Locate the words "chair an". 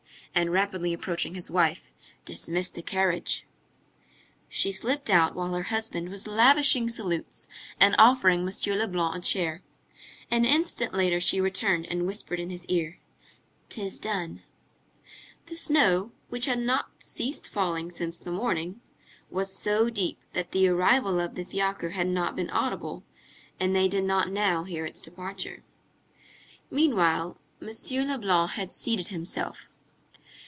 9.19-10.45